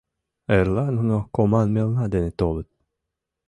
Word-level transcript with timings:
Эрла 0.57 0.85
нуно 0.97 1.17
команмелна 1.35 2.05
дене 2.13 2.31
толыт. 2.39 2.69